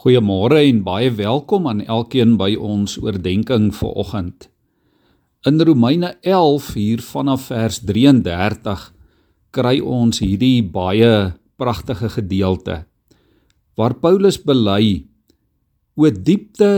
Goeiemôre 0.00 0.62
en 0.64 0.78
baie 0.80 1.10
welkom 1.12 1.66
aan 1.68 1.82
elkeen 1.84 2.38
by 2.40 2.54
ons 2.56 2.94
oordeenking 3.02 3.66
vir 3.76 3.96
oggend. 4.00 4.46
In 5.44 5.60
Romeine 5.60 6.14
11 6.24 6.68
hier 6.72 7.02
vanaf 7.04 7.42
vers 7.50 7.82
33 7.84 8.86
kry 9.52 9.74
ons 9.84 10.22
hierdie 10.24 10.62
baie 10.64 11.34
pragtige 11.60 12.08
gedeelte 12.14 12.78
waar 13.76 13.92
Paulus 14.00 14.38
bely 14.40 15.02
o 16.00 16.08
diepte 16.08 16.70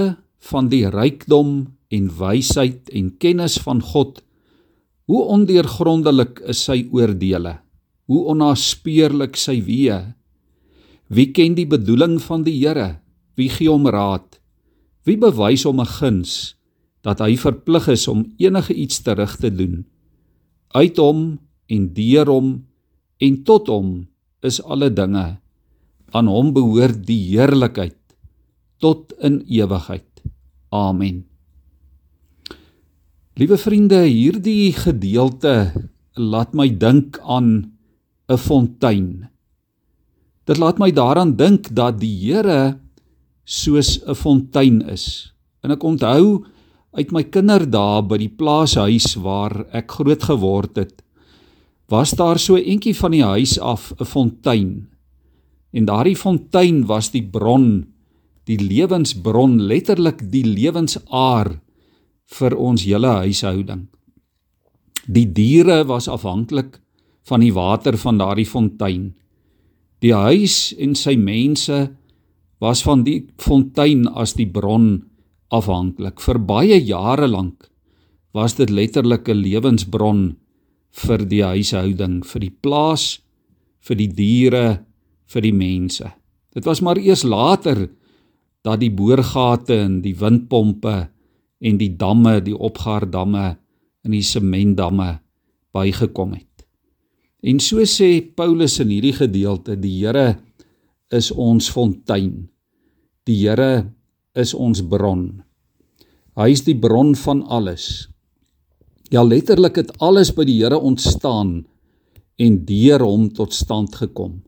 van 0.48 0.70
die 0.72 0.82
rykdom 0.90 1.52
en 1.94 2.08
wysheid 2.18 2.90
en 2.90 3.12
kennis 3.22 3.60
van 3.62 3.84
God 3.92 4.18
hoe 5.06 5.20
ondeurgrondelik 5.36 6.42
is 6.50 6.64
sy 6.66 6.80
oordeele 6.90 7.54
hoe 8.10 8.24
onnaspeurlik 8.34 9.38
sy 9.38 9.60
weë 9.70 10.00
wie 11.06 11.28
ken 11.30 11.54
die 11.54 11.68
bedoeling 11.70 12.18
van 12.26 12.42
die 12.42 12.58
Here 12.58 12.88
Wie 13.36 13.48
gee 13.48 13.70
hom 13.70 13.88
raad? 13.88 14.40
Wie 15.06 15.16
bewys 15.18 15.64
hom 15.64 15.80
'n 15.80 15.88
guns 15.98 16.56
dat 17.02 17.18
hy 17.18 17.36
verplig 17.36 17.88
is 17.88 18.06
om 18.08 18.26
enige 18.38 18.74
iets 18.74 19.02
terug 19.02 19.36
te 19.36 19.50
doen? 19.50 19.84
Uit 20.74 20.96
hom 20.96 21.38
en 21.66 21.92
deur 21.92 22.26
hom 22.26 22.66
en 23.18 23.42
tot 23.42 23.66
hom 23.66 24.06
is 24.42 24.62
alle 24.62 24.90
dinge. 24.90 25.38
Aan 26.12 26.28
hom 26.28 26.52
behoort 26.52 27.06
die 27.06 27.32
heerlikheid 27.32 27.98
tot 28.78 29.12
in 29.22 29.42
ewigheid. 29.46 30.06
Amen. 30.70 31.24
Liewe 33.38 33.56
vriende, 33.56 34.02
hierdie 34.04 34.72
gedeelte 34.76 35.72
laat 36.18 36.52
my 36.52 36.68
dink 36.68 37.18
aan 37.24 37.72
'n 38.28 38.36
fontein. 38.36 39.28
Dit 40.44 40.58
laat 40.58 40.78
my 40.78 40.90
daaraan 40.90 41.36
dink 41.36 41.70
dat 41.74 42.00
die 42.00 42.12
Here 42.18 42.81
soos 43.44 44.00
'n 44.06 44.14
fontein 44.14 44.82
is. 44.88 45.32
En 45.62 45.70
ek 45.70 45.82
onthou 45.82 46.44
uit 46.92 47.12
my 47.12 47.22
kinderdae 47.24 48.02
by 48.02 48.18
die 48.18 48.28
plaashuis 48.28 49.14
waar 49.16 49.66
ek 49.72 49.90
groot 49.90 50.22
geword 50.22 50.76
het, 50.76 51.02
was 51.88 52.12
daar 52.16 52.38
so 52.38 52.56
eentjie 52.56 52.94
van 52.96 53.10
die 53.10 53.24
huis 53.24 53.58
af 53.58 53.92
'n 53.98 54.04
fontein. 54.04 54.88
En 55.72 55.84
daardie 55.84 56.16
fontein 56.16 56.86
was 56.86 57.10
die 57.10 57.22
bron, 57.22 57.86
die 58.44 58.58
lewensbron, 58.58 59.60
letterlik 59.60 60.30
die 60.30 60.44
lewensaar 60.44 61.60
vir 62.26 62.56
ons 62.56 62.84
hele 62.84 63.08
huishouding. 63.08 63.88
Die 65.06 65.26
diere 65.32 65.84
was 65.84 66.08
afhanklik 66.08 66.80
van 67.28 67.40
die 67.40 67.52
water 67.52 67.96
van 67.98 68.18
daardie 68.18 68.46
fontein. 68.46 69.14
Die 70.02 70.14
huis 70.14 70.74
en 70.78 70.94
sy 70.94 71.16
mense 71.16 71.96
was 72.62 72.84
van 72.86 73.02
die 73.02 73.24
fontein 73.42 74.06
as 74.06 74.36
die 74.38 74.46
bron 74.46 75.02
afhanklik. 75.50 76.22
Vir 76.22 76.38
baie 76.38 76.78
jare 76.78 77.26
lank 77.26 77.66
was 78.32 78.54
dit 78.54 78.70
letterlik 78.70 79.28
'n 79.28 79.42
lewensbron 79.42 80.36
vir 80.92 81.18
die 81.26 81.42
huishouding, 81.42 82.22
vir 82.24 82.40
die 82.40 82.54
plaas, 82.62 83.20
vir 83.80 83.96
die 83.96 84.08
diere, 84.08 84.84
vir 85.26 85.42
die 85.42 85.52
mense. 85.52 86.12
Dit 86.54 86.64
was 86.64 86.80
maar 86.80 86.98
eers 86.98 87.24
later 87.24 87.88
dat 88.62 88.80
die 88.80 88.92
boorgate 88.92 89.74
en 89.74 90.02
die 90.02 90.14
windpompe 90.14 91.08
en 91.60 91.78
die 91.78 91.96
damme, 91.96 92.40
die 92.40 92.56
opgaardamme 92.56 93.56
en 94.04 94.10
die 94.10 94.22
sementdamme 94.22 95.20
bygekom 95.72 96.34
het. 96.34 96.66
En 97.42 97.58
so 97.58 97.82
sê 97.88 98.20
Paulus 98.20 98.78
in 98.78 98.88
hierdie 98.88 99.16
gedeelte, 99.16 99.76
die 99.76 99.98
Here 99.98 100.38
is 101.10 101.32
ons 101.32 101.70
fontein. 101.70 102.51
Die 103.22 103.38
Here 103.38 103.92
is 104.34 104.50
ons 104.50 104.80
bron. 104.82 105.44
Hy 106.34 106.48
is 106.50 106.64
die 106.66 106.74
bron 106.74 107.12
van 107.14 107.44
alles. 107.46 108.08
Ja 109.14 109.22
letterlik 109.22 109.76
het 109.78 109.92
alles 110.02 110.32
by 110.34 110.46
die 110.48 110.56
Here 110.58 110.80
ontstaan 110.80 111.60
en 112.42 112.56
deur 112.66 113.04
hom 113.06 113.28
tot 113.30 113.54
stand 113.54 113.94
gekom. 113.94 114.40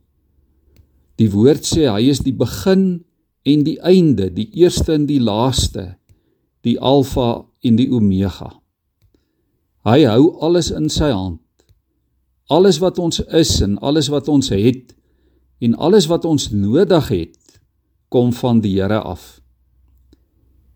Die 1.22 1.30
woord 1.30 1.62
sê 1.68 1.86
hy 1.86 2.08
is 2.10 2.24
die 2.26 2.34
begin 2.34 3.04
en 3.46 3.62
die 3.62 3.76
einde, 3.78 4.26
die 4.34 4.48
eerste 4.58 4.96
en 4.96 5.06
die 5.06 5.20
laaste, 5.22 5.92
die 6.66 6.74
alfa 6.80 7.44
en 7.62 7.78
die 7.78 7.86
omega. 7.94 8.50
Hy 9.86 10.00
hou 10.08 10.32
alles 10.42 10.72
in 10.74 10.90
sy 10.90 11.12
hand. 11.12 11.38
Alles 12.50 12.80
wat 12.82 12.98
ons 12.98 13.22
is 13.30 13.54
en 13.62 13.78
alles 13.78 14.10
wat 14.10 14.26
ons 14.32 14.50
het 14.50 14.96
en 15.62 15.78
alles 15.78 16.10
wat 16.10 16.26
ons 16.26 16.50
nodig 16.50 17.12
het 17.12 17.43
kom 18.08 18.32
van 18.32 18.60
die 18.60 18.76
Here 18.80 19.00
af. 19.00 19.40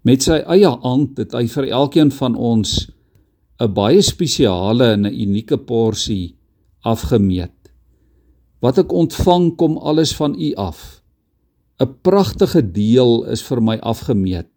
Met 0.02 0.22
sy 0.22 0.38
eie 0.46 0.70
hand 0.82 1.18
het 1.18 1.34
hy 1.36 1.46
vir 1.46 1.68
elkeen 1.68 2.10
van 2.14 2.34
ons 2.34 2.90
'n 3.60 3.72
baie 3.74 4.02
spesiale 4.02 4.92
en 4.94 5.06
'n 5.06 5.14
unieke 5.14 5.58
porsie 5.58 6.36
afgemeet. 6.82 7.72
Wat 8.60 8.78
ek 8.78 8.92
ontvang 8.92 9.56
kom 9.56 9.76
alles 9.78 10.14
van 10.14 10.34
U 10.38 10.54
af. 10.54 11.02
'n 11.80 11.94
Pragtige 12.02 12.62
deel 12.62 13.24
is 13.24 13.42
vir 13.42 13.60
my 13.62 13.76
afgemeet. 13.78 14.50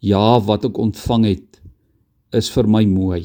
Ja, 0.00 0.40
wat 0.40 0.64
ek 0.64 0.78
ontvang 0.78 1.24
het 1.24 1.60
is 2.32 2.50
vir 2.50 2.68
my 2.68 2.84
mooi. 2.84 3.22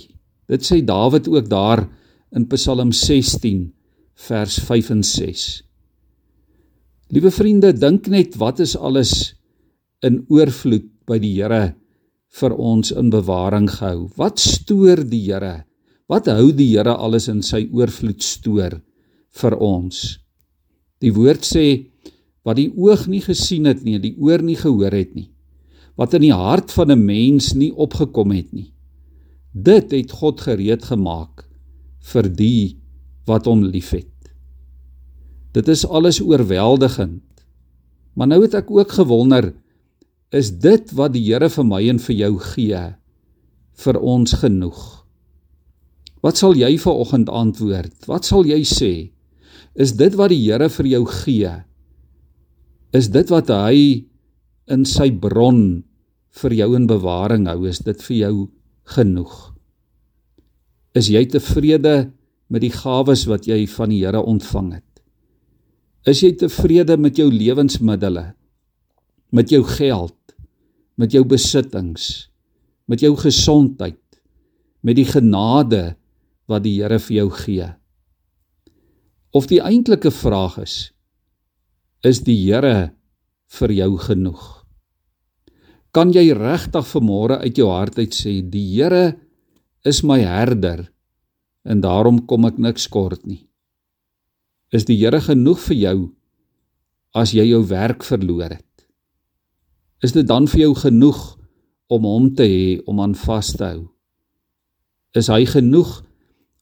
Dit 0.48 0.64
sê 0.64 0.82
Dawid 0.86 1.28
ook 1.28 1.50
daar 1.50 1.88
in 2.32 2.48
Psalm 2.48 2.92
16 2.92 3.74
vers 4.16 4.60
5 4.60 4.90
en 4.90 5.04
6. 5.04 5.64
Liewe 7.12 7.28
vriende, 7.28 7.74
dink 7.76 8.08
net 8.08 8.38
wat 8.40 8.62
is 8.64 8.78
alles 8.80 9.34
in 10.06 10.22
oorvloed 10.32 10.88
by 11.10 11.18
die 11.20 11.34
Here 11.36 11.74
vir 12.40 12.54
ons 12.56 12.94
in 12.96 13.10
bewaring 13.12 13.68
gehou. 13.68 14.06
Wat 14.16 14.40
stoor 14.40 15.02
die 15.04 15.26
Here? 15.26 15.66
Wat 16.08 16.30
hou 16.32 16.54
die 16.56 16.70
Here 16.72 16.94
alles 16.96 17.28
in 17.28 17.42
sy 17.44 17.66
oorvloed 17.68 18.24
stoor 18.24 18.78
vir 19.42 19.58
ons? 19.60 20.00
Die 21.04 21.12
woord 21.12 21.44
sê 21.44 21.66
wat 22.48 22.62
die 22.62 22.70
oog 22.80 23.04
nie 23.12 23.20
gesien 23.26 23.68
het 23.68 23.84
nie, 23.84 24.00
die 24.00 24.16
oor 24.16 24.40
nie 24.40 24.56
gehoor 24.56 24.96
het 24.96 25.12
nie, 25.12 25.28
wat 26.00 26.16
in 26.16 26.30
die 26.30 26.34
hart 26.34 26.72
van 26.72 26.96
'n 26.96 27.06
mens 27.06 27.52
nie 27.54 27.74
opgekom 27.76 28.32
het 28.32 28.54
nie. 28.54 28.72
Dit 29.52 29.92
het 29.92 30.12
God 30.12 30.40
gereed 30.40 30.88
gemaak 30.88 31.44
vir 32.14 32.30
die 32.30 32.78
wat 33.28 33.46
hom 33.46 33.68
liefhet. 33.68 34.11
Dit 35.52 35.68
is 35.68 35.84
alles 35.88 36.22
oorweldigend. 36.24 37.24
Maar 38.16 38.28
nou 38.28 38.42
het 38.44 38.56
ek 38.60 38.72
ook 38.72 38.92
gewonder, 38.96 39.52
is 40.32 40.52
dit 40.64 40.92
wat 40.96 41.14
die 41.16 41.24
Here 41.28 41.50
vir 41.52 41.68
my 41.68 41.82
en 41.92 42.00
vir 42.00 42.16
jou 42.16 42.34
gee 42.54 42.84
vir 43.82 43.98
ons 44.00 44.36
genoeg? 44.40 44.82
Wat 46.22 46.38
sal 46.38 46.56
jy 46.56 46.76
vanoggend 46.80 47.32
antwoord? 47.34 47.96
Wat 48.08 48.28
sal 48.28 48.48
jy 48.48 48.62
sê? 48.68 48.94
Is 49.76 49.96
dit 50.00 50.16
wat 50.20 50.32
die 50.32 50.44
Here 50.44 50.70
vir 50.70 50.88
jou 50.94 51.04
gee? 51.24 51.54
Is 52.96 53.10
dit 53.12 53.32
wat 53.32 53.52
hy 53.52 54.06
in 54.72 54.86
sy 54.88 55.10
bron 55.12 55.82
vir 56.44 56.56
jou 56.56 56.70
in 56.78 56.88
bewaring 56.88 57.48
hou? 57.52 57.66
Is 57.68 57.82
dit 57.84 58.00
vir 58.08 58.18
jou 58.18 58.36
genoeg? 58.96 59.36
Is 60.96 61.10
jy 61.12 61.26
tevrede 61.32 62.12
met 62.52 62.64
die 62.64 62.74
gawes 62.76 63.26
wat 63.32 63.48
jy 63.48 63.66
van 63.72 63.92
die 63.92 64.04
Here 64.04 64.24
ontvang 64.24 64.72
het? 64.80 64.91
Is 66.02 66.24
jy 66.24 66.32
tevrede 66.34 66.96
met 66.98 67.20
jou 67.20 67.28
lewensmiddels? 67.30 68.34
Met 69.30 69.52
jou 69.54 69.62
geld? 69.62 70.18
Met 70.98 71.14
jou 71.14 71.22
besittings? 71.30 72.28
Met 72.90 73.04
jou 73.06 73.14
gesondheid? 73.16 74.02
Met 74.82 74.98
die 74.98 75.06
genade 75.06 75.96
wat 76.50 76.66
die 76.66 76.80
Here 76.82 76.98
vir 76.98 77.16
jou 77.20 77.28
gee? 77.38 77.68
Of 79.32 79.46
die 79.48 79.62
eintlike 79.62 80.10
vraag 80.12 80.58
is: 80.66 80.92
Is 82.04 82.24
die 82.26 82.36
Here 82.50 82.92
vir 83.60 83.72
jou 83.72 83.94
genoeg? 84.02 84.66
Kan 85.94 86.16
jy 86.16 86.32
regtig 86.34 86.88
vanmôre 86.90 87.44
uit 87.46 87.62
jou 87.62 87.70
hart 87.70 88.02
uit 88.02 88.16
sê 88.16 88.40
die 88.42 88.66
Here 88.74 89.20
is 89.86 90.02
my 90.02 90.18
herder 90.26 90.90
en 91.62 91.86
daarom 91.86 92.26
kom 92.26 92.50
ek 92.50 92.58
niks 92.58 92.90
kort 92.90 93.22
nie? 93.28 93.51
Is 94.72 94.88
die 94.88 94.96
Here 94.96 95.20
genoeg 95.20 95.60
vir 95.68 95.78
jou 95.78 95.98
as 97.18 97.34
jy 97.36 97.44
jou 97.50 97.60
werk 97.68 98.06
verloor 98.08 98.54
het? 98.56 98.86
Is 100.02 100.16
dit 100.16 100.28
dan 100.28 100.48
vir 100.48 100.66
jou 100.66 100.76
genoeg 100.80 101.20
om 101.92 102.08
hom 102.08 102.30
te 102.36 102.48
hê 102.48 102.80
om 102.88 103.02
aan 103.04 103.16
vas 103.20 103.52
te 103.52 103.68
hou? 103.68 103.82
Is 105.12 105.28
hy 105.28 105.44
genoeg 105.44 106.00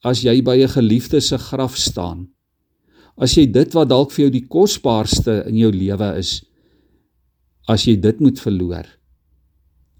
as 0.01 0.23
jy 0.25 0.41
by 0.41 0.57
'n 0.57 0.73
geliefde 0.73 1.21
se 1.21 1.37
graf 1.37 1.77
staan? 1.77 2.27
As 3.15 3.37
jy 3.37 3.45
dit 3.45 3.73
wat 3.75 3.89
dalk 3.89 4.11
vir 4.11 4.25
jou 4.25 4.31
die 4.31 4.47
kosbaarste 4.47 5.45
in 5.47 5.55
jou 5.55 5.71
lewe 5.71 6.17
is, 6.17 6.43
as 7.67 7.85
jy 7.85 7.95
dit 7.95 8.19
moet 8.19 8.39
verloor? 8.39 8.87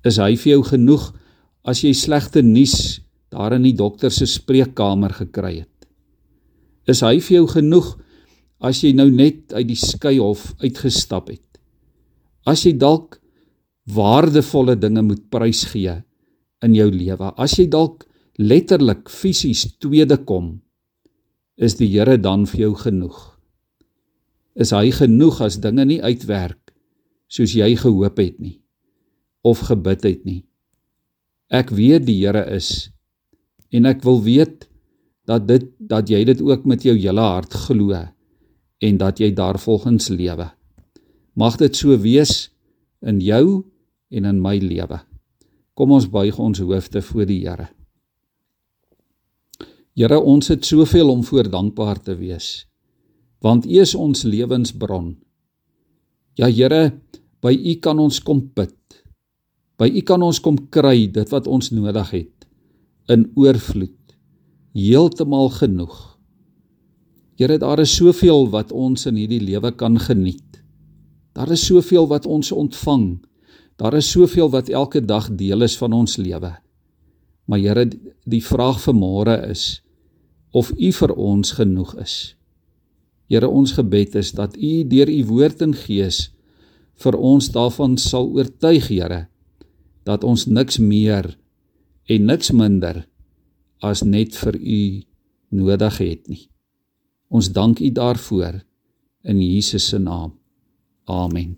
Is 0.03 0.17
hy 0.17 0.35
vir 0.35 0.51
jou 0.57 0.63
genoeg 0.63 1.13
as 1.63 1.83
jy 1.83 1.93
slegte 1.93 2.41
nuus 2.41 3.01
daar 3.29 3.53
in 3.53 3.63
die 3.63 3.75
dokter 3.75 4.09
se 4.09 4.25
spreekkamer 4.25 5.13
gekry 5.13 5.59
het? 5.59 5.78
Is 6.89 7.03
hy 7.05 7.19
vir 7.21 7.35
jou 7.41 7.47
genoeg 7.51 7.89
as 8.65 8.81
jy 8.83 8.95
nou 8.97 9.09
net 9.13 9.53
uit 9.53 9.67
die 9.69 9.77
skeihof 9.77 10.47
uitgestap 10.63 11.29
het? 11.29 11.45
As 12.49 12.65
jy 12.65 12.73
dalk 12.81 13.19
waardevolle 13.93 14.77
dinge 14.79 15.03
moet 15.05 15.27
prysgee 15.29 15.99
in 16.65 16.75
jou 16.75 16.87
lewe, 16.91 17.29
as 17.37 17.57
jy 17.59 17.67
dalk 17.69 18.07
letterlik 18.39 19.09
fisies 19.11 19.65
tweede 19.77 20.17
kom, 20.25 20.57
is 21.59 21.75
die 21.75 21.89
Here 21.91 22.17
dan 22.17 22.47
vir 22.47 22.69
jou 22.69 22.73
genoeg? 22.79 23.19
Is 24.55 24.71
hy 24.75 24.89
genoeg 24.95 25.41
as 25.45 25.59
dinge 25.61 25.85
nie 25.85 25.99
uitwerk 26.01 26.71
soos 27.29 27.53
jy 27.53 27.75
gehoop 27.77 28.17
het 28.17 28.39
nie 28.41 28.57
of 29.45 29.61
gebid 29.67 30.07
het 30.07 30.23
nie? 30.25 30.41
Ek 31.51 31.69
weet 31.75 32.07
die 32.07 32.17
Here 32.23 32.45
is 32.55 32.89
en 33.75 33.85
ek 33.85 34.01
wil 34.07 34.23
weet 34.25 34.68
dat 35.29 35.45
dit 35.47 35.67
dat 35.77 36.09
jy 36.09 36.23
dit 36.25 36.41
ook 36.41 36.65
met 36.65 36.83
jou 36.85 36.95
hele 36.97 37.21
hart 37.21 37.53
glo 37.67 37.93
en 38.79 38.97
dat 38.97 39.19
jy 39.19 39.29
daarvolgens 39.35 40.09
lewe. 40.09 40.47
Mag 41.37 41.59
dit 41.61 41.75
so 41.75 41.97
wees 42.01 42.49
in 43.05 43.19
jou 43.21 43.63
en 44.09 44.25
in 44.25 44.39
my 44.41 44.57
lewe. 44.57 44.99
Kom 45.77 45.93
ons 45.95 46.09
buig 46.09 46.39
ons 46.39 46.59
hoofde 46.59 47.01
voor 47.01 47.27
die 47.29 47.43
Here. 47.45 47.69
Here, 49.95 50.19
ons 50.19 50.47
het 50.47 50.65
soveel 50.65 51.09
om 51.11 51.23
voor 51.23 51.49
dankbaar 51.51 51.99
te 52.01 52.15
wees. 52.15 52.65
Want 53.43 53.65
U 53.65 53.79
is 53.79 53.95
ons 53.95 54.23
lewensbron. 54.23 55.13
Ja 56.39 56.47
Here, 56.47 56.99
by 57.43 57.53
U 57.53 57.75
kan 57.83 57.99
ons 57.99 58.19
kom 58.23 58.49
put. 58.55 58.75
By 59.79 59.87
U 59.87 60.01
kan 60.01 60.23
ons 60.23 60.39
kom 60.43 60.57
kry 60.71 61.07
dit 61.11 61.31
wat 61.31 61.47
ons 61.47 61.71
nodig 61.71 62.11
het 62.15 62.47
in 63.09 63.29
oorvloed. 63.35 63.98
Heeltemal 64.77 65.49
genoeg. 65.49 65.95
Here, 67.39 67.57
daar 67.57 67.79
is 67.81 67.95
soveel 67.95 68.49
wat 68.53 68.69
ons 68.71 69.07
in 69.09 69.17
hierdie 69.17 69.41
lewe 69.41 69.71
kan 69.73 69.97
geniet. 69.97 70.59
Daar 71.33 71.49
is 71.55 71.63
soveel 71.65 72.05
wat 72.11 72.27
ons 72.29 72.51
ontvang. 72.51 73.17
Daar 73.81 73.97
is 73.97 74.11
soveel 74.11 74.51
wat 74.53 74.69
elke 74.69 75.01
dag 75.01 75.31
deel 75.33 75.65
is 75.65 75.77
van 75.77 75.93
ons 75.93 76.17
lewe. 76.21 76.53
Maar 77.49 77.59
Here, 77.59 77.87
die 78.29 78.43
vraag 78.45 78.77
vir 78.83 78.93
môre 78.93 79.39
is 79.49 79.81
of 80.53 80.69
U 80.77 80.91
vir 80.93 81.15
ons 81.17 81.57
genoeg 81.57 81.95
is. 81.97 82.35
Here, 83.25 83.49
ons 83.49 83.73
gebed 83.73 84.21
is 84.21 84.35
dat 84.37 84.53
U 84.53 84.71
deur 84.85 85.09
U 85.09 85.21
woord 85.33 85.65
en 85.65 85.73
Gees 85.73 86.27
vir 86.99 87.15
ons 87.17 87.49
daarvan 87.49 87.97
sal 87.97 88.29
oortuig, 88.37 88.91
Here, 88.93 89.25
dat 90.05 90.21
ons 90.23 90.45
niks 90.45 90.77
meer 90.77 91.33
en 92.05 92.25
niks 92.29 92.53
minder 92.53 93.08
as 93.79 94.03
net 94.03 94.35
vir 94.35 94.55
U 94.59 94.81
nodig 95.49 95.97
het 95.97 96.27
nie. 96.27 96.49
Ons 97.29 97.51
dank 97.53 97.79
U 97.79 97.91
daarvoor 97.91 98.61
in 99.23 99.41
Jesus 99.41 99.87
se 99.87 99.97
naam. 99.97 100.33
Amen. 101.05 101.57